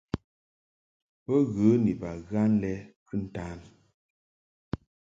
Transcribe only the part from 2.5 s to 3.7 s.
lɛ kɨntan.